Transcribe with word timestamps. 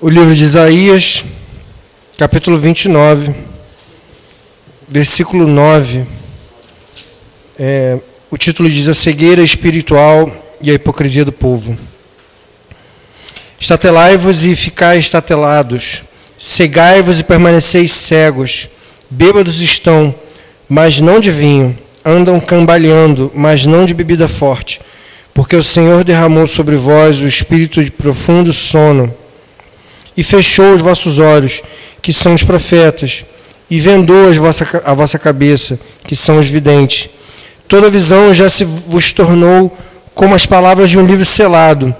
o 0.00 0.08
livro 0.08 0.34
de 0.34 0.44
Isaías, 0.44 1.24
capítulo 2.18 2.58
29, 2.58 3.32
versículo 4.88 5.46
9. 5.46 6.04
É, 7.58 7.98
o 8.30 8.36
título 8.36 8.68
diz 8.68 8.88
A 8.88 8.94
cegueira 8.94 9.42
espiritual 9.42 10.30
e 10.60 10.70
a 10.70 10.74
hipocrisia 10.74 11.24
do 11.24 11.32
povo. 11.32 11.78
Estatelai-vos 13.58 14.44
e 14.44 14.56
ficai 14.56 14.98
estatelados, 14.98 16.02
cegai-vos 16.36 17.20
e 17.20 17.24
permaneceis 17.24 17.92
cegos, 17.92 18.68
bêbados 19.08 19.60
estão, 19.60 20.14
mas 20.68 21.00
não 21.00 21.20
de 21.20 21.30
vinho, 21.30 21.78
andam 22.04 22.40
cambaleando, 22.40 23.30
mas 23.34 23.64
não 23.64 23.86
de 23.86 23.94
bebida 23.94 24.26
forte, 24.26 24.80
porque 25.32 25.54
o 25.54 25.62
Senhor 25.62 26.04
derramou 26.04 26.46
sobre 26.48 26.74
vós 26.74 27.20
o 27.20 27.26
espírito 27.26 27.82
de 27.82 27.92
profundo 27.92 28.52
sono 28.52 29.23
e 30.16 30.22
fechou 30.22 30.74
os 30.74 30.80
vossos 30.80 31.18
olhos, 31.18 31.62
que 32.00 32.12
são 32.12 32.34
os 32.34 32.42
profetas, 32.42 33.24
e 33.70 33.80
vendou 33.80 34.28
a 34.28 34.32
vossa, 34.32 34.82
a 34.84 34.94
vossa 34.94 35.18
cabeça, 35.18 35.78
que 36.04 36.14
são 36.14 36.38
os 36.38 36.46
videntes. 36.46 37.08
Toda 37.66 37.90
visão 37.90 38.32
já 38.32 38.48
se 38.48 38.64
vos 38.64 39.12
tornou 39.12 39.76
como 40.14 40.34
as 40.34 40.46
palavras 40.46 40.90
de 40.90 40.98
um 40.98 41.06
livro 41.06 41.24
selado, 41.24 41.94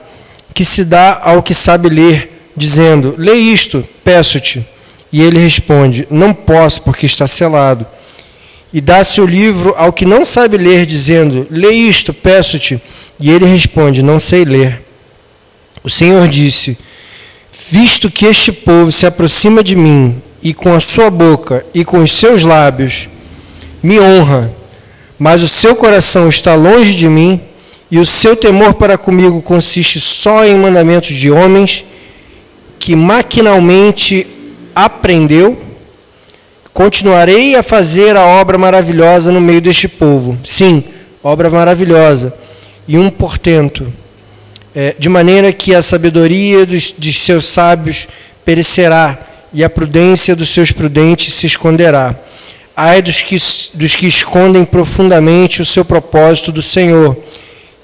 que 0.52 0.64
se 0.64 0.84
dá 0.84 1.20
ao 1.22 1.42
que 1.42 1.54
sabe 1.54 1.88
ler, 1.88 2.50
dizendo: 2.56 3.14
Lê 3.18 3.34
isto, 3.34 3.84
peço-te. 4.04 4.64
E 5.12 5.22
ele 5.22 5.38
responde: 5.38 6.06
Não 6.10 6.32
posso, 6.32 6.82
porque 6.82 7.06
está 7.06 7.26
selado. 7.26 7.86
E 8.72 8.80
dá-se 8.80 9.20
o 9.20 9.26
livro 9.26 9.74
ao 9.76 9.92
que 9.92 10.04
não 10.04 10.24
sabe 10.24 10.56
ler, 10.56 10.86
dizendo: 10.86 11.46
Lê 11.50 11.70
isto, 11.70 12.12
peço-te. 12.12 12.80
E 13.18 13.30
ele 13.30 13.46
responde: 13.46 14.02
Não 14.02 14.20
sei 14.20 14.44
ler. 14.44 14.82
O 15.82 15.90
Senhor 15.90 16.28
disse: 16.28 16.78
Visto 17.70 18.10
que 18.10 18.26
este 18.26 18.52
povo 18.52 18.92
se 18.92 19.06
aproxima 19.06 19.64
de 19.64 19.74
mim, 19.74 20.22
e 20.42 20.52
com 20.52 20.74
a 20.74 20.80
sua 20.80 21.08
boca 21.08 21.64
e 21.72 21.84
com 21.84 22.02
os 22.02 22.12
seus 22.12 22.42
lábios 22.42 23.08
me 23.82 23.98
honra, 23.98 24.52
mas 25.18 25.42
o 25.42 25.48
seu 25.48 25.74
coração 25.74 26.28
está 26.28 26.54
longe 26.54 26.94
de 26.94 27.08
mim, 27.08 27.40
e 27.90 27.98
o 27.98 28.04
seu 28.04 28.36
temor 28.36 28.74
para 28.74 28.98
comigo 28.98 29.40
consiste 29.40 29.98
só 30.00 30.44
em 30.44 30.56
mandamentos 30.56 31.16
de 31.16 31.30
homens 31.30 31.84
que 32.78 32.94
maquinalmente 32.94 34.26
aprendeu, 34.74 35.56
continuarei 36.72 37.54
a 37.54 37.62
fazer 37.62 38.16
a 38.16 38.24
obra 38.24 38.58
maravilhosa 38.58 39.32
no 39.32 39.40
meio 39.40 39.60
deste 39.60 39.88
povo. 39.88 40.36
Sim, 40.44 40.84
obra 41.22 41.48
maravilhosa. 41.48 42.34
E 42.86 42.98
um 42.98 43.08
portento 43.08 43.90
é, 44.74 44.94
de 44.98 45.08
maneira 45.08 45.52
que 45.52 45.74
a 45.74 45.80
sabedoria 45.80 46.66
dos, 46.66 46.94
de 46.98 47.12
seus 47.12 47.46
sábios 47.46 48.08
perecerá 48.44 49.18
e 49.52 49.62
a 49.62 49.70
prudência 49.70 50.34
dos 50.34 50.48
seus 50.48 50.72
prudentes 50.72 51.32
se 51.34 51.46
esconderá. 51.46 52.14
Ai 52.76 53.00
dos 53.00 53.22
que, 53.22 53.36
dos 53.74 53.94
que 53.94 54.06
escondem 54.06 54.64
profundamente 54.64 55.62
o 55.62 55.64
seu 55.64 55.84
propósito 55.84 56.50
do 56.50 56.60
Senhor 56.60 57.16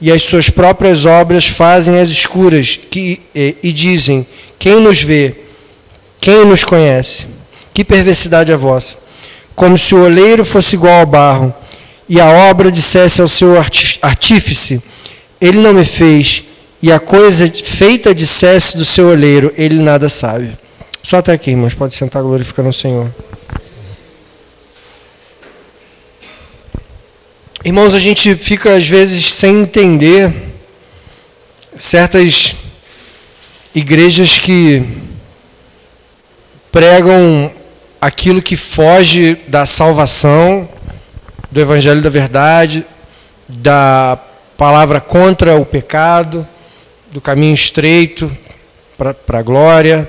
e 0.01 0.11
as 0.11 0.23
suas 0.23 0.51
próprias 0.51 1.05
obras 1.05 1.47
fazem 1.47 2.01
as 2.01 2.11
escuras 2.11 2.79
que, 2.91 3.21
e, 3.33 3.57
e 3.63 3.73
dizem: 3.73 4.27
Quem 4.59 4.81
nos 4.81 5.01
vê? 5.01 5.35
Quem 6.21 6.45
nos 6.45 6.65
conhece? 6.65 7.27
Que 7.73 7.85
perversidade 7.85 8.51
é 8.51 8.57
vossa! 8.57 8.99
Como 9.55 9.79
se 9.79 9.95
o 9.95 10.03
oleiro 10.03 10.45
fosse 10.45 10.75
igual 10.75 11.01
ao 11.01 11.07
barro 11.07 11.55
e 12.09 12.21
a 12.21 12.27
obra 12.51 12.73
dissesse 12.73 13.21
ao 13.21 13.29
seu 13.29 13.55
artífice: 14.03 14.83
Ele 15.41 15.59
não 15.59 15.73
me 15.73 15.85
fez 15.85 16.43
e 16.83 16.91
a 16.91 16.99
coisa 16.99 17.47
feita 17.51 18.15
dissesse 18.15 18.77
do 18.77 18.85
seu 18.85 19.09
olheiro, 19.09 19.53
ele 19.57 19.83
nada 19.83 20.09
sabe. 20.09 20.57
Só 21.03 21.19
até 21.19 21.33
aqui, 21.33 21.51
irmãos, 21.51 21.75
pode 21.75 21.95
sentar 21.95 22.23
glorificando 22.23 22.71
o 22.71 22.73
Senhor. 22.73 23.11
Irmãos, 27.63 27.93
a 27.93 27.99
gente 27.99 28.35
fica 28.35 28.75
às 28.75 28.89
vezes 28.89 29.27
sem 29.27 29.61
entender 29.61 30.33
certas 31.77 32.55
igrejas 33.75 34.39
que 34.39 34.83
pregam 36.73 37.53
aquilo 38.01 38.41
que 38.41 38.57
foge 38.57 39.35
da 39.47 39.67
salvação, 39.67 40.67
do 41.51 41.61
evangelho 41.61 42.01
da 42.01 42.09
verdade, 42.09 42.87
da 43.49 44.19
palavra 44.57 44.99
contra 44.99 45.57
o 45.57 45.67
pecado 45.67 46.47
do 47.11 47.21
caminho 47.21 47.55
estreito 47.55 48.31
para 48.97 49.39
a 49.39 49.43
glória, 49.43 50.09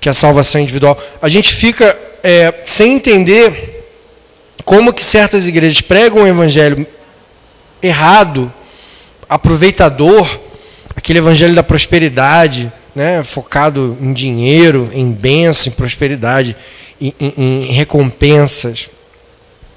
que 0.00 0.08
é 0.08 0.10
a 0.10 0.14
salvação 0.14 0.60
individual. 0.60 0.98
A 1.20 1.28
gente 1.28 1.54
fica 1.54 1.98
é, 2.22 2.52
sem 2.66 2.94
entender 2.94 3.84
como 4.64 4.92
que 4.92 5.02
certas 5.02 5.46
igrejas 5.46 5.80
pregam 5.80 6.24
o 6.24 6.26
evangelho 6.26 6.86
errado, 7.82 8.52
aproveitador, 9.28 10.40
aquele 10.94 11.20
evangelho 11.20 11.54
da 11.54 11.62
prosperidade, 11.62 12.72
né, 12.94 13.22
focado 13.22 13.96
em 14.00 14.12
dinheiro, 14.12 14.90
em 14.92 15.10
bênção, 15.12 15.72
em 15.72 15.76
prosperidade, 15.76 16.56
em, 17.00 17.14
em, 17.20 17.34
em 17.36 17.72
recompensas. 17.72 18.88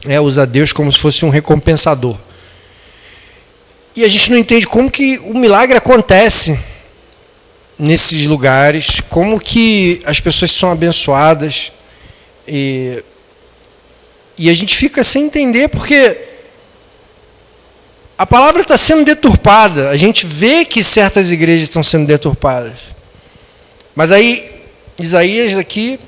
É, 0.07 0.19
usa 0.19 0.47
Deus 0.47 0.71
como 0.71 0.91
se 0.91 0.97
fosse 0.97 1.25
um 1.25 1.29
recompensador. 1.29 2.15
E 3.99 4.05
a 4.05 4.07
gente 4.07 4.31
não 4.31 4.37
entende 4.37 4.65
como 4.65 4.89
que 4.89 5.17
o 5.25 5.33
milagre 5.33 5.77
acontece 5.77 6.57
nesses 7.77 8.25
lugares, 8.27 9.01
como 9.09 9.37
que 9.37 10.01
as 10.05 10.21
pessoas 10.21 10.51
são 10.51 10.71
abençoadas. 10.71 11.73
E, 12.47 13.03
e 14.37 14.49
a 14.49 14.53
gente 14.53 14.73
fica 14.73 15.03
sem 15.03 15.25
entender 15.25 15.67
porque 15.67 16.17
a 18.17 18.25
palavra 18.25 18.61
está 18.61 18.77
sendo 18.77 19.03
deturpada. 19.03 19.89
A 19.89 19.97
gente 19.97 20.25
vê 20.25 20.63
que 20.63 20.81
certas 20.81 21.29
igrejas 21.29 21.67
estão 21.67 21.83
sendo 21.83 22.07
deturpadas. 22.07 22.79
Mas 23.93 24.13
aí, 24.13 24.63
Isaías 24.97 25.57
aqui 25.57 25.99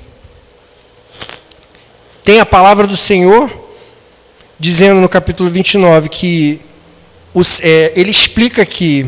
tem 2.24 2.40
a 2.40 2.46
palavra 2.46 2.86
do 2.86 2.96
Senhor 2.96 3.52
dizendo 4.58 4.98
no 4.98 5.10
capítulo 5.10 5.50
29 5.50 6.08
que 6.08 6.71
os, 7.34 7.60
é, 7.60 7.92
ele 7.96 8.10
explica 8.10 8.64
que 8.66 9.06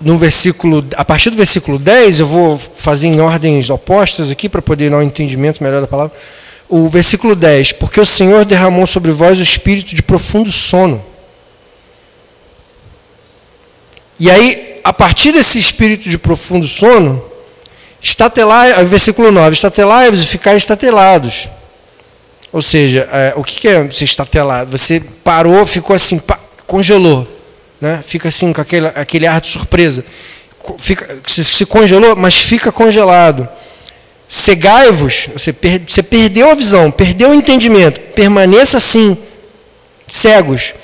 no 0.00 0.16
versículo, 0.16 0.86
a 0.96 1.04
partir 1.04 1.30
do 1.30 1.36
versículo 1.36 1.78
10, 1.78 2.20
eu 2.20 2.26
vou 2.26 2.58
fazer 2.58 3.08
em 3.08 3.20
ordens 3.20 3.68
opostas 3.68 4.30
aqui 4.30 4.48
para 4.48 4.62
poder 4.62 4.90
dar 4.90 4.98
um 4.98 5.02
entendimento 5.02 5.62
melhor 5.62 5.80
da 5.80 5.88
palavra. 5.88 6.16
O 6.68 6.88
versículo 6.88 7.34
10, 7.34 7.72
porque 7.72 8.00
o 8.00 8.06
Senhor 8.06 8.44
derramou 8.44 8.86
sobre 8.86 9.10
vós 9.10 9.38
o 9.38 9.42
espírito 9.42 9.94
de 9.94 10.02
profundo 10.02 10.52
sono. 10.52 11.04
E 14.20 14.30
aí, 14.30 14.80
a 14.84 14.92
partir 14.92 15.32
desse 15.32 15.58
espírito 15.58 16.08
de 16.08 16.18
profundo 16.18 16.68
sono, 16.68 17.24
estatelai, 18.00 18.84
versículo 18.84 19.32
9, 19.32 19.54
estatelai-vos 19.54 20.22
e 20.22 20.26
ficai 20.26 20.56
estatelados. 20.56 21.48
Ou 22.52 22.62
seja, 22.62 23.08
é, 23.12 23.32
o 23.36 23.42
que 23.42 23.66
é 23.68 23.90
ser 23.90 24.04
estatelado? 24.04 24.76
Você 24.76 25.00
parou, 25.22 25.66
ficou 25.66 25.94
assim, 25.94 26.20
congelou. 26.68 27.26
Né? 27.80 28.00
Fica 28.06 28.28
assim 28.28 28.52
com 28.52 28.60
aquele, 28.60 28.86
aquele 28.88 29.26
ar 29.26 29.40
de 29.40 29.48
surpresa. 29.48 30.04
Fica, 30.78 31.18
se, 31.26 31.42
se 31.42 31.66
congelou, 31.66 32.14
mas 32.14 32.36
fica 32.36 32.70
congelado. 32.70 33.48
Cegai-vos, 34.28 35.30
você, 35.32 35.52
per, 35.52 35.80
você 35.88 36.02
perdeu 36.02 36.50
a 36.50 36.54
visão, 36.54 36.90
perdeu 36.90 37.30
o 37.30 37.34
entendimento. 37.34 37.98
Permaneça 38.14 38.76
assim, 38.76 39.16
cegos. 40.06 40.74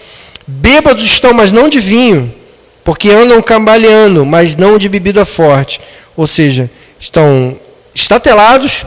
Bêbados 0.46 1.04
estão, 1.04 1.34
mas 1.34 1.52
não 1.52 1.68
de 1.68 1.78
vinho, 1.78 2.34
porque 2.82 3.10
andam 3.10 3.42
cambaleando, 3.42 4.24
mas 4.24 4.56
não 4.56 4.78
de 4.78 4.88
bebida 4.88 5.24
forte. 5.26 5.80
Ou 6.16 6.26
seja, 6.26 6.70
estão 6.98 7.58
estatelados, 7.94 8.86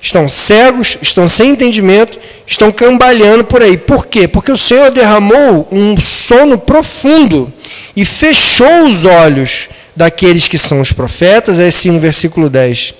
estão 0.00 0.28
cegos, 0.28 0.96
estão 1.02 1.28
sem 1.28 1.50
entendimento, 1.50 2.18
estão 2.46 2.72
cambaleando 2.72 3.44
por 3.44 3.62
aí. 3.62 3.76
Por 3.76 4.06
quê? 4.06 4.26
Porque 4.26 4.50
o 4.50 4.56
Senhor 4.56 4.90
derramou 4.90 5.68
um 5.70 6.00
sono 6.00 6.58
profundo 6.58 7.52
e 7.94 8.04
fechou 8.04 8.84
os 8.84 9.04
olhos 9.04 9.68
daqueles 9.94 10.48
que 10.48 10.56
são 10.56 10.80
os 10.80 10.92
profetas, 10.92 11.60
é 11.60 11.66
assim 11.66 11.90
no 11.90 12.00
versículo 12.00 12.48
10. 12.48 12.94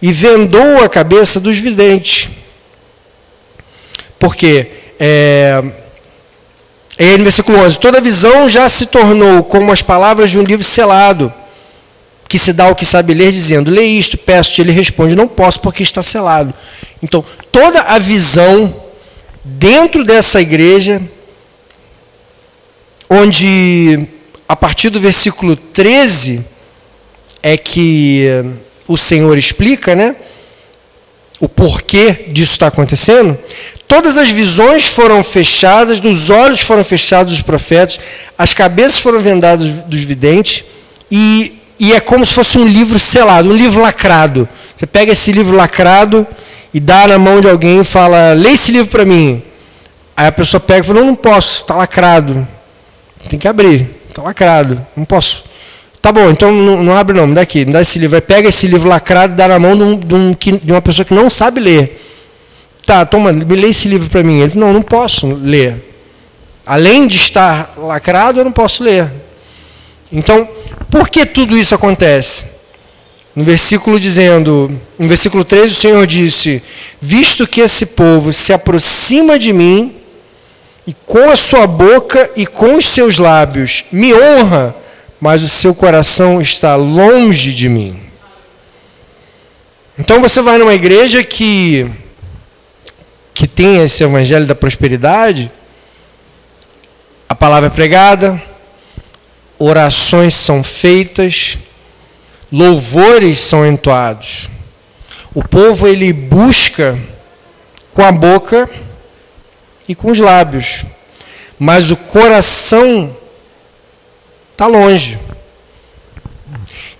E 0.00 0.12
vendou 0.12 0.82
a 0.82 0.88
cabeça 0.88 1.38
dos 1.38 1.58
videntes. 1.58 2.28
Porque, 4.18 4.68
é, 4.98 5.62
é 6.96 7.16
no 7.18 7.24
versículo 7.24 7.58
11: 7.58 7.78
toda 7.78 8.00
visão 8.00 8.48
já 8.48 8.68
se 8.68 8.86
tornou 8.86 9.42
como 9.42 9.70
as 9.70 9.82
palavras 9.82 10.30
de 10.30 10.38
um 10.38 10.44
livro 10.44 10.64
selado 10.64 11.32
que 12.28 12.38
se 12.38 12.52
dá 12.52 12.64
ao 12.64 12.74
que 12.74 12.84
sabe 12.84 13.14
ler, 13.14 13.32
dizendo: 13.32 13.70
Lê 13.70 13.84
isto, 13.84 14.18
peço-te. 14.18 14.60
Ele 14.60 14.70
responde: 14.70 15.16
Não 15.16 15.26
posso, 15.26 15.60
porque 15.60 15.82
está 15.82 16.02
selado. 16.02 16.52
Então, 17.02 17.24
toda 17.50 17.80
a 17.80 17.98
visão 17.98 18.74
dentro 19.42 20.04
dessa 20.04 20.40
igreja, 20.40 21.00
onde 23.08 24.06
a 24.46 24.54
partir 24.54 24.90
do 24.90 25.00
versículo 25.00 25.56
13 25.56 26.44
é 27.42 27.56
que 27.56 28.26
o 28.86 28.96
Senhor 28.96 29.36
explica, 29.38 29.94
né? 29.94 30.16
O 31.40 31.48
porquê 31.48 32.26
disso 32.28 32.52
está 32.52 32.66
acontecendo. 32.66 33.38
Todas 33.86 34.18
as 34.18 34.28
visões 34.28 34.88
foram 34.88 35.22
fechadas, 35.22 36.00
os 36.00 36.30
olhos 36.30 36.60
foram 36.60 36.84
fechados 36.84 37.32
dos 37.32 37.42
profetas, 37.42 38.00
as 38.36 38.52
cabeças 38.52 38.98
foram 38.98 39.20
vendadas 39.20 39.70
dos 39.84 40.00
videntes, 40.00 40.64
e, 41.10 41.57
e 41.78 41.92
é 41.92 42.00
como 42.00 42.26
se 42.26 42.34
fosse 42.34 42.58
um 42.58 42.66
livro 42.66 42.98
selado, 42.98 43.48
um 43.48 43.54
livro 43.54 43.80
lacrado. 43.80 44.48
Você 44.76 44.86
pega 44.86 45.12
esse 45.12 45.30
livro 45.32 45.56
lacrado 45.56 46.26
e 46.74 46.80
dá 46.80 47.06
na 47.06 47.18
mão 47.18 47.40
de 47.40 47.48
alguém 47.48 47.80
e 47.80 47.84
fala: 47.84 48.32
lê 48.32 48.52
esse 48.52 48.72
livro 48.72 48.90
para 48.90 49.04
mim. 49.04 49.42
Aí 50.16 50.26
a 50.26 50.32
pessoa 50.32 50.60
pega 50.60 50.80
e 50.80 50.82
fala: 50.84 51.00
não, 51.00 51.06
não 51.08 51.14
posso, 51.14 51.62
está 51.62 51.74
lacrado. 51.74 52.46
Tem 53.28 53.38
que 53.38 53.48
abrir, 53.48 53.90
está 54.08 54.22
lacrado, 54.22 54.84
não 54.96 55.04
posso. 55.04 55.44
Tá 56.00 56.12
bom, 56.12 56.30
então 56.30 56.52
não, 56.52 56.82
não, 56.82 56.96
abre 56.96 57.16
não, 57.16 57.26
me 57.26 57.34
dá 57.34 57.40
aqui, 57.40 57.64
me 57.64 57.72
dá 57.72 57.80
esse 57.80 57.98
livro. 57.98 58.16
Aí 58.16 58.22
pega 58.22 58.48
esse 58.48 58.66
livro 58.66 58.88
lacrado 58.88 59.32
e 59.32 59.36
dá 59.36 59.48
na 59.48 59.58
mão 59.58 59.76
de, 59.76 59.82
um, 59.82 59.98
de, 59.98 60.14
um, 60.14 60.56
de 60.62 60.72
uma 60.72 60.80
pessoa 60.80 61.04
que 61.04 61.12
não 61.12 61.28
sabe 61.28 61.60
ler. 61.60 62.04
Tá, 62.86 63.04
toma, 63.04 63.32
me 63.32 63.56
lê 63.56 63.68
esse 63.68 63.88
livro 63.88 64.08
para 64.08 64.22
mim. 64.22 64.40
Ele 64.40 64.50
falou, 64.50 64.68
não, 64.68 64.74
não 64.74 64.82
posso 64.82 65.26
ler. 65.26 65.76
Além 66.64 67.06
de 67.06 67.16
estar 67.16 67.74
lacrado, 67.76 68.40
eu 68.40 68.44
não 68.44 68.52
posso 68.52 68.84
ler. 68.84 69.10
Então, 70.10 70.48
por 70.90 71.08
que 71.08 71.26
tudo 71.26 71.56
isso 71.56 71.74
acontece? 71.74 72.44
No 73.34 73.44
versículo 73.44 74.00
dizendo, 74.00 74.80
no 74.98 75.06
versículo 75.06 75.44
13, 75.44 75.66
o 75.66 75.76
Senhor 75.76 76.06
disse: 76.06 76.62
Visto 77.00 77.46
que 77.46 77.60
esse 77.60 77.86
povo 77.86 78.32
se 78.32 78.52
aproxima 78.52 79.38
de 79.38 79.52
mim, 79.52 79.94
e 80.88 80.94
com 81.04 81.30
a 81.30 81.36
sua 81.36 81.66
boca 81.66 82.30
e 82.34 82.46
com 82.46 82.76
os 82.76 82.86
seus 82.86 83.18
lábios 83.18 83.84
me 83.92 84.14
honra, 84.14 84.74
mas 85.20 85.42
o 85.42 85.48
seu 85.48 85.74
coração 85.74 86.40
está 86.40 86.76
longe 86.76 87.52
de 87.52 87.68
mim. 87.68 88.00
Então 89.98 90.20
você 90.20 90.40
vai 90.40 90.56
numa 90.56 90.74
igreja 90.74 91.22
que 91.22 91.90
que 93.34 93.46
tem 93.46 93.84
esse 93.84 94.02
evangelho 94.02 94.46
da 94.46 94.54
prosperidade, 94.54 95.52
a 97.28 97.34
palavra 97.34 97.68
é 97.68 97.70
pregada, 97.70 98.42
orações 99.58 100.34
são 100.34 100.62
feitas, 100.62 101.58
louvores 102.50 103.40
são 103.40 103.66
entoados. 103.66 104.48
O 105.34 105.46
povo 105.46 105.86
ele 105.86 106.12
busca 106.12 106.98
com 107.92 108.02
a 108.02 108.12
boca 108.12 108.68
e 109.88 109.94
com 109.94 110.10
os 110.10 110.18
lábios, 110.18 110.84
mas 111.58 111.90
o 111.90 111.96
coração 111.96 113.16
está 114.52 114.66
longe. 114.66 115.18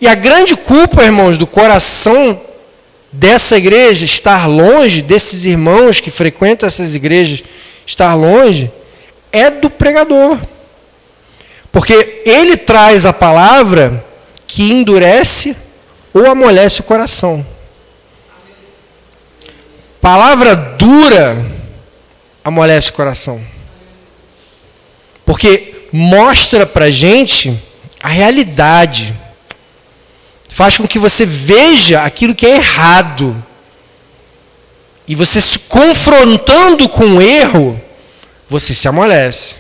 E 0.01 0.07
a 0.07 0.15
grande 0.15 0.57
culpa, 0.57 1.03
irmãos, 1.03 1.39
do 1.39 1.47
coração 1.47 2.41
dessa 3.11 3.57
igreja 3.57 4.05
estar 4.05 4.47
longe, 4.47 5.03
desses 5.03 5.45
irmãos 5.45 6.01
que 6.01 6.11
frequentam 6.11 6.67
essas 6.67 6.95
igrejas 6.95 7.43
estar 7.87 8.15
longe, 8.15 8.71
é 9.33 9.51
do 9.51 9.71
pregador. 9.71 10.39
Porque 11.71 12.23
ele 12.25 12.57
traz 12.57 13.07
a 13.07 13.13
palavra 13.13 14.05
que 14.47 14.71
endurece 14.73 15.57
ou 16.13 16.27
amolece 16.27 16.81
o 16.81 16.85
coração. 16.85 17.47
Palavra 20.01 20.57
dura 20.57 21.45
amolece 22.45 22.91
o 22.91 22.95
coração. 22.95 23.45
Porque 25.25 25.87
mostra 25.93 26.65
para 26.65 26.91
gente 26.91 27.57
a 28.01 28.09
realidade. 28.09 29.15
Faz 30.49 30.77
com 30.79 30.89
que 30.89 30.99
você 30.99 31.27
veja 31.27 32.03
aquilo 32.03 32.35
que 32.35 32.47
é 32.47 32.57
errado. 32.57 33.45
E 35.07 35.15
você 35.15 35.41
se 35.41 35.59
confrontando 35.61 36.89
com 36.89 37.17
o 37.17 37.23
erro, 37.23 37.81
você 38.49 38.75
se 38.75 38.89
amolece. 38.89 39.57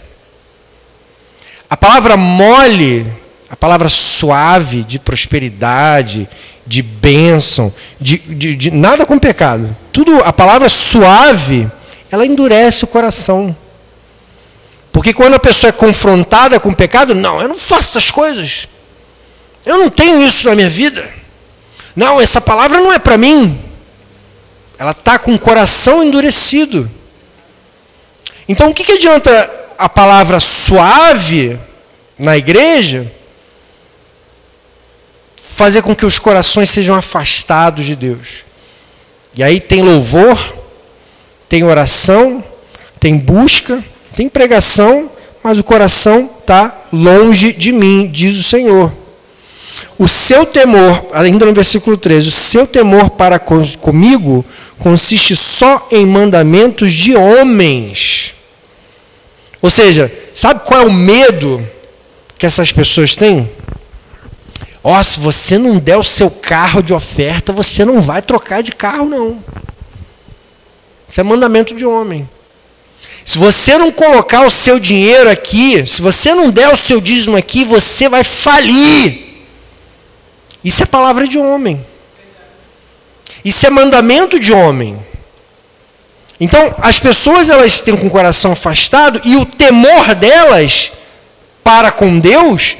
A 1.68 1.76
palavra 1.76 2.16
mole, 2.16 3.06
a 3.50 3.56
palavra 3.56 3.88
suave, 3.88 4.84
de 4.84 4.98
prosperidade, 4.98 6.28
de 6.66 6.82
bênção, 6.82 7.72
de, 8.00 8.18
de, 8.18 8.56
de 8.56 8.70
nada 8.70 9.04
com 9.04 9.18
pecado. 9.18 9.76
Tudo, 9.92 10.22
a 10.22 10.32
palavra 10.32 10.68
suave, 10.68 11.70
ela 12.10 12.26
endurece 12.26 12.84
o 12.84 12.88
coração. 12.88 13.56
Porque 14.92 15.12
quando 15.12 15.34
a 15.34 15.38
pessoa 15.38 15.68
é 15.68 15.72
confrontada 15.72 16.58
com 16.58 16.70
o 16.70 16.76
pecado, 16.76 17.14
não, 17.14 17.40
eu 17.40 17.48
não 17.48 17.58
faço 17.58 17.98
essas 17.98 18.10
coisas. 18.10 18.68
Eu 19.64 19.78
não 19.78 19.90
tenho 19.90 20.22
isso 20.26 20.46
na 20.48 20.54
minha 20.54 20.70
vida. 20.70 21.08
Não, 21.94 22.20
essa 22.20 22.40
palavra 22.40 22.80
não 22.80 22.92
é 22.92 22.98
para 22.98 23.18
mim. 23.18 23.58
Ela 24.78 24.92
está 24.92 25.18
com 25.18 25.34
o 25.34 25.38
coração 25.38 26.02
endurecido. 26.02 26.90
Então, 28.48 28.70
o 28.70 28.74
que, 28.74 28.84
que 28.84 28.92
adianta 28.92 29.50
a 29.78 29.88
palavra 29.88 30.40
suave 30.40 31.58
na 32.18 32.36
igreja 32.36 33.10
fazer 35.36 35.82
com 35.82 35.94
que 35.94 36.04
os 36.04 36.18
corações 36.18 36.70
sejam 36.70 36.96
afastados 36.96 37.84
de 37.84 37.94
Deus? 37.94 38.44
E 39.34 39.42
aí 39.42 39.60
tem 39.60 39.82
louvor, 39.82 40.36
tem 41.48 41.62
oração, 41.62 42.42
tem 42.98 43.16
busca, 43.16 43.82
tem 44.14 44.28
pregação, 44.28 45.10
mas 45.42 45.58
o 45.58 45.64
coração 45.64 46.28
está 46.40 46.76
longe 46.92 47.52
de 47.52 47.70
mim, 47.70 48.08
diz 48.12 48.36
o 48.36 48.42
Senhor. 48.42 48.92
O 49.96 50.08
seu 50.08 50.44
temor, 50.44 51.06
ainda 51.12 51.46
no 51.46 51.52
versículo 51.52 51.96
13, 51.96 52.28
o 52.28 52.32
seu 52.32 52.66
temor 52.66 53.10
para 53.10 53.38
comigo 53.38 54.44
consiste 54.78 55.36
só 55.36 55.88
em 55.90 56.04
mandamentos 56.06 56.92
de 56.92 57.16
homens. 57.16 58.34
Ou 59.60 59.70
seja, 59.70 60.12
sabe 60.32 60.60
qual 60.64 60.82
é 60.82 60.84
o 60.86 60.92
medo 60.92 61.66
que 62.36 62.46
essas 62.46 62.70
pessoas 62.72 63.16
têm? 63.16 63.50
Ó, 64.82 64.98
oh, 64.98 65.04
se 65.04 65.18
você 65.18 65.58
não 65.58 65.78
der 65.78 65.96
o 65.96 66.04
seu 66.04 66.30
carro 66.30 66.82
de 66.82 66.94
oferta, 66.94 67.52
você 67.52 67.84
não 67.84 68.00
vai 68.00 68.22
trocar 68.22 68.62
de 68.62 68.72
carro, 68.72 69.06
não. 69.06 69.42
Isso 71.10 71.20
é 71.20 71.24
mandamento 71.24 71.74
de 71.74 71.84
homem. 71.84 72.28
Se 73.24 73.36
você 73.36 73.76
não 73.76 73.90
colocar 73.90 74.46
o 74.46 74.50
seu 74.50 74.78
dinheiro 74.78 75.28
aqui, 75.28 75.86
se 75.86 76.00
você 76.00 76.34
não 76.34 76.50
der 76.50 76.72
o 76.72 76.76
seu 76.76 77.00
dízimo 77.00 77.36
aqui, 77.36 77.64
você 77.64 78.08
vai 78.08 78.24
falir. 78.24 79.46
Isso 80.64 80.82
é 80.82 80.86
palavra 80.86 81.26
de 81.26 81.38
homem. 81.38 81.84
Isso 83.44 83.66
é 83.66 83.70
mandamento 83.70 84.38
de 84.38 84.52
homem. 84.52 84.98
Então, 86.40 86.74
as 86.78 87.00
pessoas 87.00 87.50
elas 87.50 87.80
têm 87.80 87.96
com 87.96 88.06
o 88.06 88.10
coração 88.10 88.52
afastado 88.52 89.20
e 89.24 89.36
o 89.36 89.44
temor 89.44 90.14
delas 90.14 90.92
para 91.64 91.90
com 91.90 92.18
Deus 92.18 92.76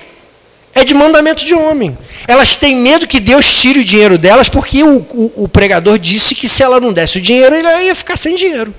é 0.75 0.85
de 0.85 0.95
mandamento 0.95 1.45
de 1.45 1.55
homem. 1.55 1.97
Elas 2.27 2.57
têm 2.57 2.77
medo 2.77 3.07
que 3.07 3.19
Deus 3.19 3.61
tire 3.61 3.81
o 3.81 3.85
dinheiro 3.85 4.17
delas 4.17 4.49
porque 4.49 4.83
o, 4.85 4.99
o, 4.99 5.45
o 5.45 5.49
pregador 5.49 5.99
disse 5.99 6.35
que 6.35 6.49
se 6.49 6.63
ela 6.63 6.81
não 6.81 6.93
desse 6.93 7.19
o 7.19 7.21
dinheiro, 7.21 7.55
ele 7.57 7.87
ia 7.87 7.95
ficar 7.95 8.17
sem 8.17 8.37
dinheiro. 8.37 8.73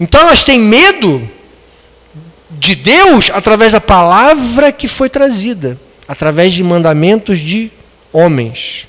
Então 0.00 0.20
elas 0.20 0.44
têm 0.44 0.58
medo 0.58 1.28
de 2.50 2.74
Deus 2.74 3.30
através 3.32 3.72
da 3.72 3.80
palavra 3.80 4.72
que 4.72 4.88
foi 4.88 5.08
trazida, 5.08 5.78
através 6.08 6.52
de 6.52 6.62
mandamentos 6.62 7.38
de 7.38 7.70
homens. 8.12 8.88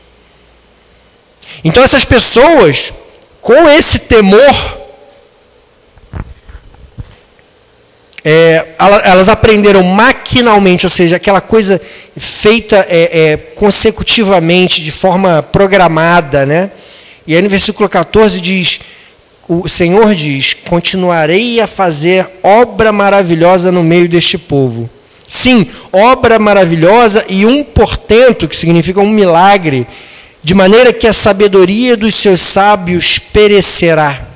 Então 1.63 1.83
essas 1.83 2.03
pessoas, 2.03 2.91
com 3.43 3.69
esse 3.69 3.99
temor, 3.99 4.77
é, 8.23 8.67
elas 9.03 9.27
aprenderam 9.27 9.83
maquinalmente, 9.83 10.85
ou 10.85 10.89
seja, 10.89 11.17
aquela 11.17 11.41
coisa 11.41 11.79
feita 12.15 12.87
é, 12.89 13.31
é, 13.31 13.37
consecutivamente, 13.37 14.81
de 14.81 14.91
forma 14.91 15.43
programada, 15.43 16.45
né? 16.45 16.71
E 17.27 17.35
aí 17.35 17.41
no 17.41 17.49
versículo 17.49 17.89
14 17.89 18.39
diz: 18.39 18.79
o 19.45 19.67
Senhor 19.67 20.15
diz: 20.15 20.53
continuarei 20.53 21.59
a 21.59 21.67
fazer 21.67 22.25
obra 22.41 22.93
maravilhosa 22.93 23.73
no 23.73 23.83
meio 23.83 24.07
deste 24.07 24.37
povo. 24.37 24.89
Sim, 25.27 25.67
obra 25.91 26.39
maravilhosa 26.39 27.25
e 27.27 27.45
um 27.45 27.61
portento, 27.61 28.47
que 28.47 28.55
significa 28.55 29.01
um 29.01 29.09
milagre, 29.09 29.85
de 30.43 30.53
maneira 30.53 30.91
que 30.91 31.07
a 31.07 31.13
sabedoria 31.13 31.95
dos 31.95 32.15
seus 32.15 32.41
sábios 32.41 33.17
perecerá 33.17 34.27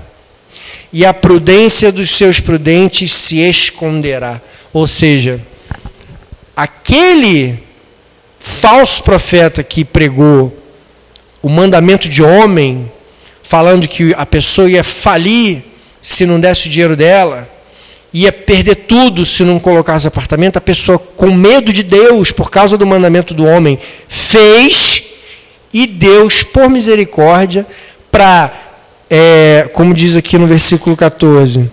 e 0.92 1.06
a 1.06 1.14
prudência 1.14 1.92
dos 1.92 2.12
seus 2.12 2.40
prudentes 2.40 3.14
se 3.14 3.40
esconderá. 3.40 4.40
Ou 4.72 4.88
seja, 4.88 5.40
aquele 6.56 7.60
falso 8.40 9.04
profeta 9.04 9.62
que 9.64 9.84
pregou 9.84 10.58
o 11.42 11.50
mandamento 11.50 12.08
de 12.08 12.24
homem 12.24 12.90
falando 13.44 13.88
que 13.88 14.14
a 14.18 14.26
pessoa 14.26 14.70
ia 14.70 14.84
falir 14.84 15.62
se 16.02 16.26
não 16.26 16.40
desse 16.40 16.68
o 16.68 16.70
dinheiro 16.70 16.96
dela, 16.96 17.50
ia 18.14 18.32
perder 18.32 18.76
tudo 18.76 19.26
se 19.26 19.44
não 19.44 19.60
colocasse 19.60 20.08
apartamento, 20.08 20.58
a 20.58 20.62
pessoa 20.62 20.98
com 20.98 21.32
medo 21.32 21.74
de 21.74 21.84
Deus, 21.84 22.32
por 22.32 22.50
causa 22.50 22.78
do 22.78 22.86
mandamento 22.86 23.34
do 23.34 23.46
homem, 23.46 23.78
fez 24.08 25.07
E 25.74 25.86
Deus, 25.86 26.44
por 26.44 26.70
misericórdia, 26.70 27.66
para, 28.12 28.52
é, 29.10 29.70
como 29.74 29.94
diz 29.94 30.16
aqui 30.16 30.38
no 30.38 30.48
versículo 30.48 30.96
14, 30.96 31.70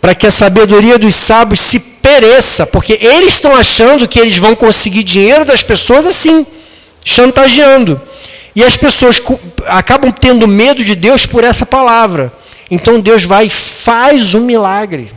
para 0.00 0.14
que 0.14 0.26
a 0.26 0.30
sabedoria 0.30 0.98
dos 0.98 1.14
sábios 1.14 1.60
se 1.60 1.80
pereça, 1.80 2.66
porque 2.66 2.98
eles 3.00 3.34
estão 3.34 3.54
achando 3.54 4.08
que 4.08 4.18
eles 4.18 4.36
vão 4.38 4.54
conseguir 4.54 5.02
dinheiro 5.02 5.44
das 5.44 5.62
pessoas 5.62 6.06
assim, 6.06 6.46
chantageando. 7.04 8.00
E 8.54 8.64
as 8.64 8.76
pessoas 8.76 9.20
acabam 9.66 10.10
tendo 10.10 10.48
medo 10.48 10.82
de 10.82 10.94
Deus 10.94 11.26
por 11.26 11.44
essa 11.44 11.66
palavra. 11.66 12.32
Então 12.70 13.00
Deus 13.00 13.24
vai 13.24 13.46
e 13.46 13.50
faz 13.50 14.34
um 14.34 14.40
milagre. 14.40 15.12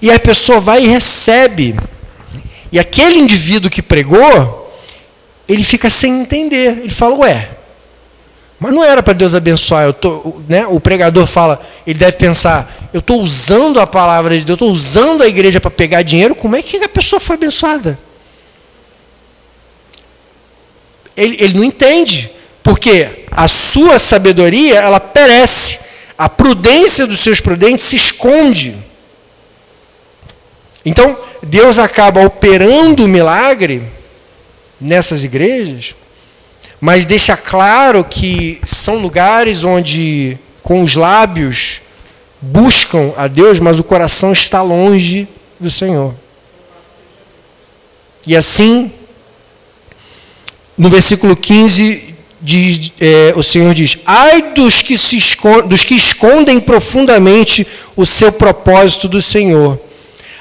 E 0.00 0.10
a 0.10 0.18
pessoa 0.18 0.60
vai 0.60 0.84
e 0.84 0.88
recebe. 0.88 1.74
E 2.70 2.78
aquele 2.78 3.18
indivíduo 3.18 3.70
que 3.70 3.82
pregou, 3.82 4.67
ele 5.48 5.62
fica 5.62 5.88
sem 5.88 6.20
entender. 6.20 6.78
Ele 6.78 6.90
fala, 6.90 7.16
ué, 7.16 7.50
mas 8.60 8.74
não 8.74 8.84
era 8.84 9.02
para 9.02 9.14
Deus 9.14 9.34
abençoar. 9.34 9.84
Eu 9.84 9.92
tô, 9.92 10.40
né? 10.48 10.66
O 10.66 10.78
pregador 10.78 11.26
fala, 11.26 11.60
ele 11.86 11.98
deve 11.98 12.16
pensar, 12.16 12.90
eu 12.92 12.98
estou 12.98 13.22
usando 13.22 13.80
a 13.80 13.86
palavra 13.86 14.38
de 14.38 14.44
Deus, 14.44 14.56
estou 14.56 14.70
usando 14.70 15.22
a 15.22 15.28
igreja 15.28 15.60
para 15.60 15.70
pegar 15.70 16.02
dinheiro, 16.02 16.34
como 16.34 16.56
é 16.56 16.62
que 16.62 16.76
a 16.76 16.88
pessoa 16.88 17.18
foi 17.18 17.36
abençoada? 17.36 17.98
Ele, 21.16 21.36
ele 21.40 21.54
não 21.54 21.64
entende, 21.64 22.30
porque 22.62 23.24
a 23.30 23.48
sua 23.48 23.98
sabedoria, 23.98 24.76
ela 24.76 25.00
perece. 25.00 25.80
A 26.16 26.28
prudência 26.28 27.06
dos 27.06 27.20
seus 27.20 27.40
prudentes 27.40 27.84
se 27.84 27.96
esconde. 27.96 28.76
Então, 30.84 31.16
Deus 31.42 31.78
acaba 31.78 32.20
operando 32.20 33.04
o 33.04 33.08
milagre 33.08 33.82
nessas 34.80 35.24
igrejas, 35.24 35.94
mas 36.80 37.06
deixa 37.06 37.36
claro 37.36 38.04
que 38.04 38.60
são 38.64 38.98
lugares 38.98 39.64
onde, 39.64 40.38
com 40.62 40.82
os 40.82 40.94
lábios, 40.94 41.80
buscam 42.40 43.12
a 43.16 43.26
Deus, 43.26 43.58
mas 43.58 43.78
o 43.78 43.84
coração 43.84 44.32
está 44.32 44.62
longe 44.62 45.26
do 45.58 45.70
Senhor. 45.70 46.14
E 48.26 48.36
assim, 48.36 48.92
no 50.76 50.88
versículo 50.88 51.34
15, 51.34 52.14
diz, 52.40 52.92
é, 53.00 53.32
o 53.34 53.42
Senhor 53.42 53.74
diz: 53.74 53.98
Ai 54.06 54.52
dos 54.52 54.82
que, 54.82 54.96
se 54.96 55.16
escondem, 55.16 55.68
dos 55.68 55.84
que 55.84 55.94
escondem 55.94 56.60
profundamente 56.60 57.66
o 57.96 58.06
seu 58.06 58.30
propósito 58.30 59.08
do 59.08 59.20
Senhor 59.20 59.80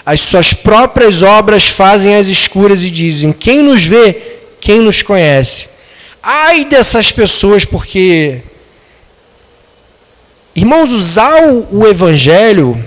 as 0.08 0.22
suas 0.22 0.54
próprias 0.54 1.22
obras 1.22 1.68
fazem 1.68 2.16
as 2.16 2.28
escuras 2.28 2.82
e 2.82 2.90
dizem: 2.90 3.34
Quem 3.34 3.62
nos 3.62 3.84
vê, 3.84 4.38
quem 4.58 4.80
nos 4.80 5.02
conhece? 5.02 5.68
Ai 6.24 6.64
dessas 6.64 7.12
pessoas, 7.12 7.66
porque, 7.66 8.42
irmãos, 10.56 10.92
usar 10.92 11.50
o, 11.50 11.86
evangelho 11.86 12.82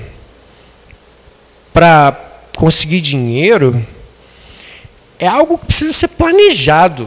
para 1.74 2.18
conseguir 2.56 3.02
dinheiro 3.02 3.84
é 5.18 5.26
algo 5.26 5.58
que 5.58 5.66
precisa 5.66 5.92
ser 5.92 6.08
planejado. 6.08 7.06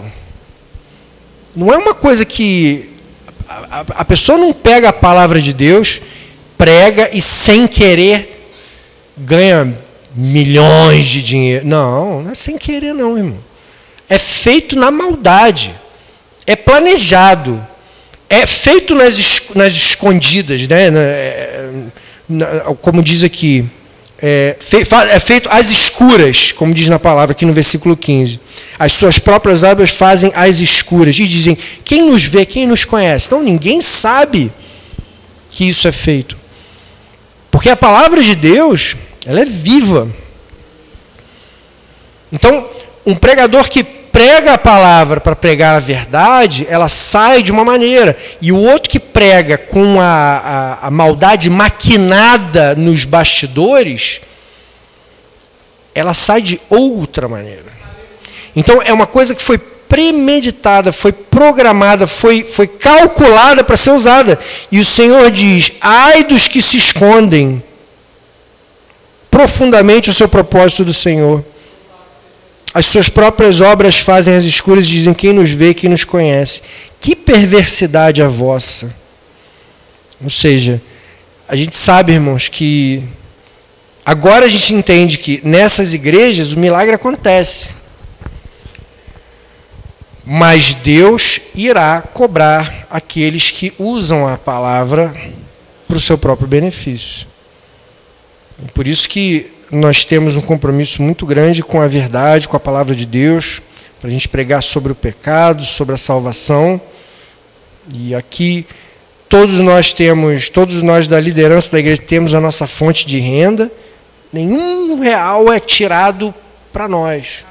Não 1.55 1.73
é 1.73 1.77
uma 1.77 1.95
coisa 1.95 2.23
que 2.23 2.91
a 3.89 4.05
pessoa 4.05 4.37
não 4.37 4.53
pega 4.53 4.89
a 4.89 4.93
palavra 4.93 5.41
de 5.41 5.53
Deus, 5.53 5.99
prega 6.55 7.09
e 7.11 7.19
sem 7.19 7.65
querer 7.65 8.51
ganha 9.17 9.81
milhões 10.13 11.07
de 11.07 11.21
dinheiro. 11.21 11.65
Não, 11.65 12.21
não 12.21 12.31
é 12.31 12.35
sem 12.35 12.57
querer, 12.57 12.93
não, 12.93 13.17
irmão. 13.17 13.37
É 14.07 14.17
feito 14.17 14.75
na 14.77 14.91
maldade. 14.91 15.73
É 16.45 16.55
planejado. 16.55 17.65
É 18.29 18.45
feito 18.45 18.95
nas, 18.95 19.17
nas 19.55 19.73
escondidas, 19.73 20.67
né? 20.67 20.87
É, 20.87 21.69
como 22.81 23.03
diz 23.03 23.23
aqui. 23.23 23.65
É, 24.25 24.55
é 25.09 25.19
feito 25.19 25.49
às 25.49 25.69
escuras, 25.69 26.53
como 26.53 26.73
diz 26.73 26.87
na 26.87 26.97
palavra 26.97 27.33
aqui 27.33 27.45
no 27.45 27.51
versículo 27.51 27.97
15. 27.97 28.39
As 28.79 28.93
suas 28.93 29.19
próprias 29.19 29.63
obras 29.63 29.89
fazem 29.89 30.31
às 30.33 30.59
escuras. 30.59 31.19
E 31.19 31.27
dizem: 31.27 31.57
quem 31.83 32.09
nos 32.09 32.23
vê, 32.23 32.45
quem 32.45 32.65
nos 32.65 32.85
conhece? 32.85 33.31
Não, 33.31 33.43
ninguém 33.43 33.81
sabe 33.81 34.51
que 35.49 35.67
isso 35.67 35.87
é 35.87 35.91
feito. 35.91 36.37
Porque 37.51 37.69
a 37.69 37.75
palavra 37.75 38.21
de 38.21 38.35
Deus 38.35 38.95
ela 39.25 39.41
é 39.41 39.45
viva. 39.45 40.09
Então, 42.31 42.67
um 43.05 43.15
pregador 43.15 43.69
que 43.69 43.83
prega 43.83 44.53
a 44.53 44.57
palavra 44.57 45.19
para 45.19 45.35
pregar 45.35 45.75
a 45.75 45.79
verdade, 45.79 46.67
ela 46.69 46.87
sai 46.87 47.41
de 47.41 47.51
uma 47.51 47.65
maneira. 47.65 48.15
E 48.41 48.51
o 48.51 48.57
outro 48.57 48.89
que 48.89 48.99
prega 48.99 49.57
com 49.57 49.99
a, 49.99 50.77
a, 50.81 50.87
a 50.87 50.91
maldade 50.91 51.49
maquinada 51.49 52.75
nos 52.75 53.05
bastidores, 53.05 54.21
ela 55.95 56.13
sai 56.13 56.41
de 56.41 56.59
outra 56.69 57.27
maneira. 57.27 57.73
Então, 58.55 58.81
é 58.83 58.93
uma 58.93 59.07
coisa 59.07 59.33
que 59.33 59.41
foi 59.41 59.57
premeditada, 59.57 60.91
foi 60.91 61.11
programada, 61.11 62.07
foi, 62.07 62.43
foi 62.43 62.67
calculada 62.67 63.63
para 63.63 63.77
ser 63.77 63.91
usada. 63.91 64.39
E 64.71 64.79
o 64.79 64.85
Senhor 64.85 65.29
diz: 65.31 65.71
ai 65.81 66.23
dos 66.23 66.47
que 66.47 66.61
se 66.61 66.77
escondem 66.77 67.63
profundamente 69.33 70.11
o 70.11 70.13
seu 70.13 70.29
propósito 70.29 70.85
do 70.85 70.93
Senhor. 70.93 71.43
As 72.71 72.85
suas 72.85 73.09
próprias 73.09 73.61
obras 73.61 73.97
fazem 73.97 74.35
as 74.35 74.43
escuras 74.43 74.85
e 74.85 74.91
dizem 74.91 75.11
quem 75.11 75.33
nos 75.33 75.49
vê, 75.49 75.73
quem 75.73 75.89
nos 75.89 76.05
conhece. 76.05 76.61
Que 77.01 77.15
perversidade 77.15 78.21
a 78.21 78.27
vossa. 78.27 78.95
Ou 80.23 80.29
seja, 80.29 80.79
a 81.47 81.55
gente 81.55 81.75
sabe, 81.75 82.13
irmãos, 82.13 82.47
que 82.47 83.03
agora 84.05 84.45
a 84.45 84.49
gente 84.49 84.71
entende 84.71 85.17
que 85.17 85.41
nessas 85.43 85.95
igrejas 85.95 86.51
o 86.51 86.59
milagre 86.59 86.93
acontece. 86.93 87.71
Mas 90.23 90.75
Deus 90.75 91.41
irá 91.55 92.03
cobrar 92.03 92.85
aqueles 92.87 93.49
que 93.49 93.73
usam 93.79 94.27
a 94.27 94.37
palavra 94.37 95.11
para 95.87 95.97
o 95.97 96.01
seu 96.01 96.19
próprio 96.19 96.47
benefício. 96.47 97.32
Por 98.73 98.87
isso 98.87 99.09
que 99.09 99.51
nós 99.71 100.05
temos 100.05 100.35
um 100.35 100.41
compromisso 100.41 101.01
muito 101.01 101.25
grande 101.25 101.63
com 101.63 101.81
a 101.81 101.87
verdade, 101.87 102.47
com 102.47 102.55
a 102.55 102.59
palavra 102.59 102.95
de 102.95 103.05
Deus, 103.05 103.61
para 103.99 104.09
a 104.09 104.13
gente 104.13 104.29
pregar 104.29 104.61
sobre 104.61 104.91
o 104.91 104.95
pecado, 104.95 105.63
sobre 105.63 105.95
a 105.95 105.97
salvação. 105.97 106.79
E 107.93 108.13
aqui 108.13 108.65
todos 109.27 109.59
nós 109.59 109.91
temos, 109.91 110.49
todos 110.49 110.83
nós 110.83 111.07
da 111.07 111.19
liderança 111.19 111.71
da 111.71 111.79
igreja 111.79 112.01
temos 112.01 112.33
a 112.33 112.39
nossa 112.39 112.67
fonte 112.67 113.05
de 113.07 113.19
renda. 113.19 113.71
Nenhum 114.31 114.99
real 114.99 115.51
é 115.51 115.59
tirado 115.59 116.33
para 116.71 116.87
nós. 116.87 117.45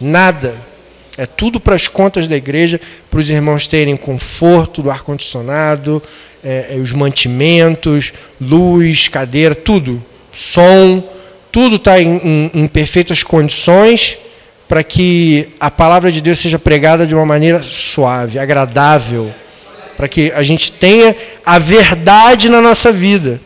Nada. 0.00 0.54
É 1.16 1.26
tudo 1.26 1.60
para 1.60 1.76
as 1.76 1.86
contas 1.86 2.26
da 2.26 2.36
igreja, 2.36 2.80
para 3.08 3.20
os 3.20 3.30
irmãos 3.30 3.68
terem 3.68 3.96
conforto 3.96 4.82
do 4.82 4.90
ar-condicionado, 4.90 6.02
é, 6.42 6.74
é 6.74 6.76
os 6.76 6.90
mantimentos, 6.90 8.12
luz, 8.40 9.06
cadeira, 9.06 9.54
tudo 9.54 10.04
som, 10.34 11.02
tudo 11.50 11.76
está 11.76 12.00
em, 12.00 12.16
em, 12.16 12.50
em 12.54 12.66
perfeitas 12.66 13.22
condições 13.22 14.18
para 14.68 14.82
que 14.82 15.48
a 15.60 15.70
palavra 15.70 16.10
de 16.10 16.20
Deus 16.20 16.38
seja 16.38 16.58
pregada 16.58 17.06
de 17.06 17.14
uma 17.14 17.26
maneira 17.26 17.62
suave, 17.62 18.38
agradável, 18.38 19.32
para 19.96 20.08
que 20.08 20.32
a 20.32 20.42
gente 20.42 20.72
tenha 20.72 21.14
a 21.44 21.58
verdade 21.58 22.48
na 22.48 22.60
nossa 22.60 22.90
vida. 22.90 23.40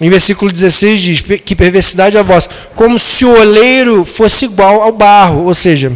Em 0.00 0.10
versículo 0.10 0.50
16 0.50 1.00
diz: 1.00 1.20
Que 1.20 1.54
perversidade 1.54 2.16
é 2.16 2.20
a 2.20 2.22
vossa, 2.22 2.50
como 2.74 2.98
se 2.98 3.24
o 3.24 3.38
oleiro 3.38 4.04
fosse 4.04 4.44
igual 4.44 4.82
ao 4.82 4.92
barro, 4.92 5.44
ou 5.44 5.54
seja, 5.54 5.92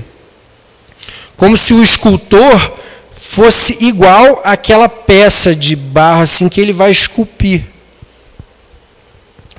como 1.37 1.57
se 1.57 1.75
o 1.75 1.83
escultor 1.83 2.79
fosse 3.19 3.85
igual 3.85 4.41
àquela 4.45 4.89
peça 4.89 5.55
de 5.55 5.77
barro 5.77 6.23
assim 6.23 6.49
que 6.49 6.61
ele 6.61 6.73
vai 6.73 6.91
esculpir 6.91 7.65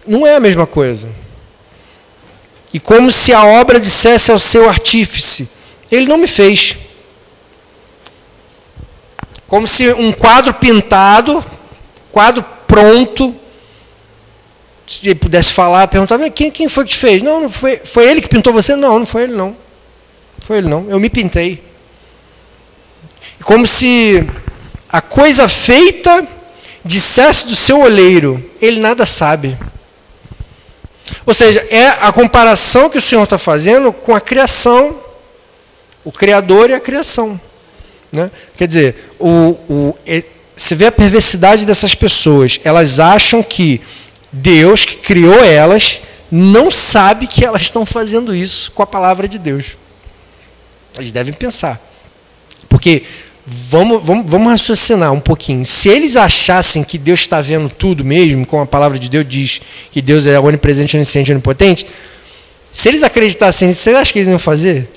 não 0.05 0.25
é 0.25 0.36
a 0.36 0.39
mesma 0.39 0.65
coisa. 0.65 1.08
E 2.74 2.79
como 2.79 3.12
se 3.12 3.34
a 3.34 3.43
obra 3.43 3.79
dissesse 3.79 4.31
ao 4.31 4.39
seu 4.39 4.70
artífice: 4.70 5.50
Ele 5.91 6.08
não 6.08 6.17
me 6.17 6.27
fez. 6.27 6.77
Como 9.48 9.67
se 9.67 9.91
um 9.93 10.13
quadro 10.13 10.53
pintado, 10.53 11.43
quadro 12.12 12.43
pronto, 12.65 13.36
se 14.88 15.08
ele 15.08 15.15
pudesse 15.15 15.51
falar, 15.51 15.88
perguntava: 15.88 16.29
quem, 16.29 16.50
quem 16.51 16.70
foi 16.70 16.86
que 16.86 16.91
te 16.91 16.98
fez? 16.98 17.22
Não, 17.22 17.41
não 17.41 17.50
foi, 17.50 17.77
foi 17.77 18.10
ele 18.10 18.22
que 18.22 18.29
pintou 18.29 18.53
você? 18.53 18.75
Não, 18.75 19.00
não 19.00 19.05
foi 19.05 19.24
ele 19.24 19.34
não. 19.34 19.55
Foi 20.39 20.58
ele 20.58 20.70
não. 20.70 20.89
Eu 20.89 21.00
me 21.00 21.10
pintei. 21.10 21.63
Como 23.43 23.65
se 23.67 24.25
a 24.89 25.01
coisa 25.01 25.48
feita 25.48 26.27
dissesse 26.84 27.46
do 27.46 27.55
seu 27.55 27.81
olheiro: 27.81 28.43
Ele 28.62 28.79
nada 28.79 29.05
sabe. 29.05 29.58
Ou 31.25 31.34
seja, 31.34 31.65
é 31.70 31.88
a 31.88 32.12
comparação 32.12 32.89
que 32.89 32.98
o 32.98 33.01
Senhor 33.01 33.24
está 33.24 33.38
fazendo 33.38 33.91
com 33.91 34.15
a 34.15 34.22
criação. 34.22 35.00
o 36.03 36.12
Criador 36.12 36.70
e 36.70 36.74
a 36.74 36.80
criação. 36.80 37.39
Né? 38.12 38.30
Quer 38.58 38.68
dizer, 38.68 39.13
o, 39.20 39.58
o, 39.70 39.98
você 40.56 40.75
vê 40.75 40.88
a 40.88 40.91
perversidade 40.91 41.65
dessas 41.65 41.96
pessoas. 41.96 42.60
Elas 42.63 43.00
acham 43.00 43.41
que 43.41 43.82
Deus, 44.32 44.86
que 44.86 44.98
criou 44.98 45.44
elas, 45.44 46.01
não 46.32 46.72
sabe 46.72 47.27
que 47.27 47.44
elas 47.44 47.63
estão 47.63 47.86
fazendo 47.86 48.34
isso 48.34 48.72
com 48.72 48.82
a 48.82 48.88
palavra 48.88 49.27
de 49.27 49.38
Deus. 49.38 49.77
Eles 50.98 51.12
devem 51.12 51.34
pensar. 51.34 51.80
Porque 52.70 53.03
vamos, 53.46 54.02
vamos, 54.04 54.30
vamos 54.30 54.52
raciocinar 54.52 55.12
um 55.12 55.20
pouquinho. 55.20 55.66
Se 55.66 55.90
eles 55.90 56.16
achassem 56.16 56.84
que 56.84 56.98
Deus 56.98 57.22
está 57.22 57.42
vendo 57.42 57.70
tudo 57.70 58.04
mesmo, 58.04 58.46
como 58.46 58.64
a 58.64 58.66
palavra 58.66 59.00
de 59.00 59.10
Deus 59.10 59.26
diz 59.28 59.62
que 59.92 60.02
Deus 60.02 60.26
é 60.26 60.40
onipresente, 60.40 60.96
onisciente, 60.96 61.32
onipotente, 61.32 61.86
se 62.72 62.90
eles 62.90 63.04
acreditassem 63.04 63.74
você 63.74 63.92
acha 63.92 64.14
que 64.14 64.20
eles 64.20 64.30
iam 64.30 64.40
fazer? 64.40 64.90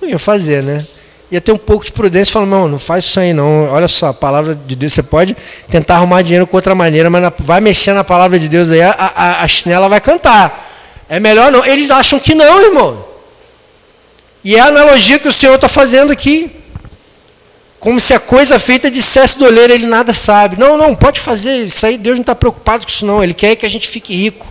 Não 0.00 0.08
iam 0.08 0.18
fazer, 0.18 0.62
né? 0.62 0.86
Ia 1.30 1.40
ter 1.40 1.52
um 1.52 1.58
pouco 1.58 1.84
de 1.84 1.92
prudência 1.92 2.32
falar, 2.32 2.44
não, 2.44 2.68
não 2.68 2.78
faz 2.78 3.04
isso 3.04 3.18
aí 3.18 3.32
não. 3.32 3.70
Olha 3.70 3.88
só, 3.88 4.08
a 4.08 4.14
palavra 4.14 4.54
de 4.54 4.76
Deus, 4.76 4.92
você 4.92 5.02
pode 5.02 5.34
tentar 5.70 5.96
arrumar 5.96 6.20
dinheiro 6.20 6.46
com 6.46 6.56
outra 6.56 6.74
maneira, 6.74 7.08
mas 7.08 7.22
na, 7.22 7.32
vai 7.38 7.58
mexer 7.60 7.94
na 7.94 8.04
palavra 8.04 8.38
de 8.38 8.48
Deus 8.48 8.70
aí, 8.70 8.82
a, 8.82 8.90
a, 8.90 9.42
a 9.42 9.48
chinela 9.48 9.88
vai 9.88 10.00
cantar. 10.00 10.70
É 11.08 11.18
melhor 11.18 11.50
não. 11.50 11.64
Eles 11.64 11.90
acham 11.90 12.18
que 12.18 12.34
não, 12.34 12.60
irmão. 12.60 13.04
E 14.44 14.56
é 14.56 14.60
a 14.60 14.66
analogia 14.66 15.18
que 15.18 15.28
o 15.28 15.32
Senhor 15.32 15.54
está 15.54 15.68
fazendo 15.68 16.12
aqui. 16.12 16.50
Como 17.82 18.00
se 18.00 18.14
a 18.14 18.20
coisa 18.20 18.60
feita 18.60 18.88
dissesse 18.88 19.36
do 19.36 19.44
olheiro, 19.44 19.72
ele 19.72 19.88
nada 19.88 20.12
sabe. 20.12 20.56
Não, 20.56 20.78
não, 20.78 20.94
pode 20.94 21.18
fazer 21.20 21.64
isso 21.64 21.84
aí, 21.84 21.98
Deus 21.98 22.14
não 22.14 22.20
está 22.20 22.32
preocupado 22.32 22.86
com 22.86 22.92
isso 22.92 23.04
não. 23.04 23.24
Ele 23.24 23.34
quer 23.34 23.56
que 23.56 23.66
a 23.66 23.68
gente 23.68 23.88
fique 23.88 24.14
rico. 24.14 24.46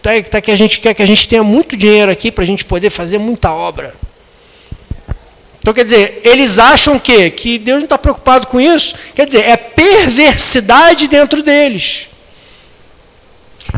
Tá, 0.00 0.12
tá 0.22 0.40
que 0.40 0.50
a 0.50 0.56
gente 0.56 0.80
quer 0.80 0.94
que 0.94 1.02
a 1.02 1.06
gente 1.06 1.28
tenha 1.28 1.44
muito 1.44 1.76
dinheiro 1.76 2.10
aqui 2.10 2.32
para 2.32 2.44
a 2.44 2.46
gente 2.46 2.64
poder 2.64 2.88
fazer 2.88 3.18
muita 3.18 3.52
obra. 3.52 3.94
Então, 5.58 5.74
quer 5.74 5.84
dizer, 5.84 6.22
eles 6.24 6.58
acham 6.58 6.98
que, 6.98 7.28
que 7.32 7.58
Deus 7.58 7.80
não 7.80 7.84
está 7.84 7.98
preocupado 7.98 8.46
com 8.46 8.58
isso. 8.58 8.94
Quer 9.14 9.26
dizer, 9.26 9.44
é 9.44 9.54
perversidade 9.54 11.06
dentro 11.06 11.42
deles. 11.42 12.08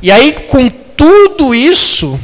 E 0.00 0.12
aí, 0.12 0.32
com 0.46 0.68
tudo 0.68 1.52
isso 1.52 2.20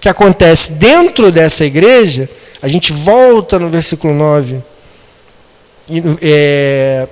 que 0.00 0.08
acontece 0.08 0.72
dentro 0.72 1.30
dessa 1.30 1.62
igreja, 1.62 2.26
a 2.62 2.68
gente 2.68 2.90
volta 2.90 3.58
no 3.58 3.68
versículo 3.68 4.14
9. 4.14 4.69
É, 6.20 7.08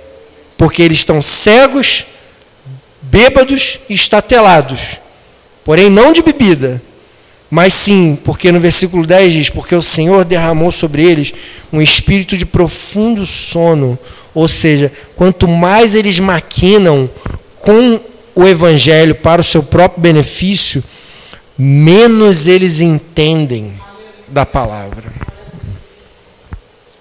porque 0.57 0.81
eles 0.81 0.99
estão 0.99 1.21
cegos, 1.21 2.05
bêbados 3.01 3.79
e 3.89 3.93
estatelados, 3.93 4.99
porém 5.63 5.89
não 5.89 6.11
de 6.13 6.21
bebida, 6.21 6.81
mas 7.49 7.73
sim, 7.73 8.17
porque 8.23 8.51
no 8.51 8.59
versículo 8.59 9.07
10 9.07 9.33
diz: 9.33 9.49
Porque 9.49 9.73
o 9.73 9.81
Senhor 9.81 10.23
derramou 10.23 10.71
sobre 10.71 11.03
eles 11.03 11.33
um 11.73 11.81
espírito 11.81 12.37
de 12.37 12.45
profundo 12.45 13.25
sono. 13.25 13.97
Ou 14.35 14.47
seja, 14.47 14.91
quanto 15.15 15.47
mais 15.47 15.95
eles 15.95 16.19
maquinam 16.19 17.09
com 17.59 17.99
o 18.35 18.47
evangelho 18.47 19.15
para 19.15 19.41
o 19.41 19.43
seu 19.43 19.63
próprio 19.63 20.01
benefício, 20.01 20.83
menos 21.57 22.45
eles 22.45 22.79
entendem 22.79 23.73
da 24.27 24.45
palavra. 24.45 25.28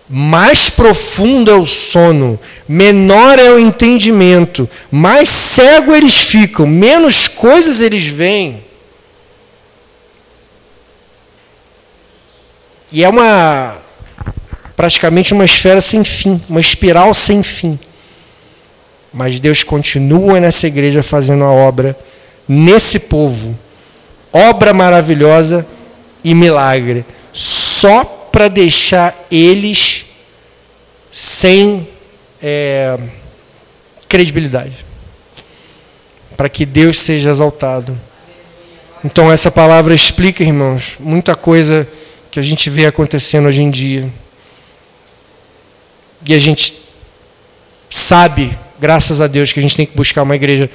Mais 0.08 0.70
profundo 0.70 1.50
é 1.50 1.54
o 1.54 1.66
sono, 1.66 2.40
menor 2.66 3.38
é 3.38 3.50
o 3.50 3.58
entendimento, 3.58 4.68
mais 4.90 5.28
cego 5.28 5.94
eles 5.94 6.14
ficam, 6.14 6.66
menos 6.66 7.28
coisas 7.28 7.80
eles 7.80 8.06
veem. 8.06 8.62
E 12.90 13.04
é 13.04 13.08
uma 13.08 13.76
praticamente 14.74 15.34
uma 15.34 15.44
esfera 15.44 15.80
sem 15.80 16.04
fim, 16.04 16.40
uma 16.48 16.60
espiral 16.60 17.12
sem 17.12 17.42
fim. 17.42 17.78
Mas 19.12 19.40
Deus 19.40 19.62
continua 19.62 20.40
nessa 20.40 20.66
igreja 20.66 21.02
fazendo 21.02 21.44
a 21.44 21.50
obra 21.50 21.98
nesse 22.48 23.00
povo. 23.00 23.58
Obra 24.32 24.72
maravilhosa 24.72 25.66
e 26.22 26.34
milagre, 26.34 27.04
só 27.32 28.04
para 28.04 28.48
deixar 28.48 29.14
eles 29.30 29.97
sem 31.10 31.88
é, 32.42 32.98
credibilidade, 34.08 34.84
para 36.36 36.48
que 36.48 36.64
Deus 36.64 36.98
seja 37.00 37.30
exaltado. 37.30 37.98
Então 39.04 39.30
essa 39.30 39.50
palavra 39.50 39.94
explica, 39.94 40.42
irmãos, 40.42 40.96
muita 40.98 41.34
coisa 41.34 41.86
que 42.30 42.40
a 42.40 42.42
gente 42.42 42.68
vê 42.68 42.86
acontecendo 42.86 43.46
hoje 43.46 43.62
em 43.62 43.70
dia. 43.70 44.08
E 46.26 46.34
a 46.34 46.38
gente 46.38 46.74
sabe, 47.88 48.56
graças 48.78 49.20
a 49.20 49.26
Deus, 49.26 49.52
que 49.52 49.60
a 49.60 49.62
gente 49.62 49.76
tem 49.76 49.86
que 49.86 49.96
buscar 49.96 50.22
uma 50.22 50.36
igreja 50.36 50.68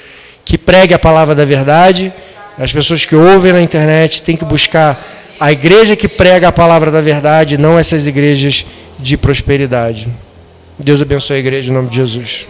que 0.45 0.57
pregue 0.57 0.93
a 0.93 0.99
palavra 0.99 1.35
da 1.35 1.45
verdade. 1.45 2.13
As 2.57 2.71
pessoas 2.71 3.05
que 3.05 3.15
ouvem 3.15 3.53
na 3.53 3.61
internet 3.61 4.21
têm 4.23 4.37
que 4.37 4.45
buscar 4.45 5.03
a 5.39 5.51
igreja 5.51 5.95
que 5.95 6.07
prega 6.07 6.47
a 6.47 6.51
palavra 6.51 6.91
da 6.91 7.01
verdade, 7.01 7.57
não 7.57 7.77
essas 7.77 8.07
igrejas 8.07 8.65
de 8.99 9.17
prosperidade. 9.17 10.07
Deus 10.79 11.01
abençoe 11.01 11.37
a 11.37 11.39
igreja 11.39 11.71
em 11.71 11.73
nome 11.73 11.89
de 11.89 11.97
Jesus. 11.97 12.47